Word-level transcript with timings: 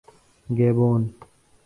گیبون 0.57 1.01